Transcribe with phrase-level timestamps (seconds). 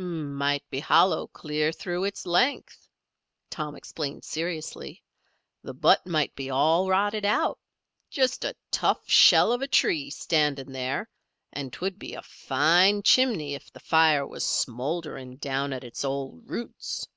[0.00, 2.88] "Might be hollow clear through its length,"
[3.50, 5.02] Tom explained seriously.
[5.64, 7.58] "The butt might be all rotted out.
[8.08, 11.08] Just a tough shell of a tree standing there,
[11.52, 16.48] and 'twould be a fine chimney if the fire was smouldering down at its old
[16.48, 17.08] roots."